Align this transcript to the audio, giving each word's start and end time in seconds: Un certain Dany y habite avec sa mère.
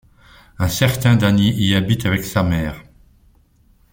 Un 0.57 0.67
certain 0.67 1.15
Dany 1.15 1.51
y 1.55 1.75
habite 1.75 2.07
avec 2.07 2.23
sa 2.23 2.41
mère. 2.41 2.83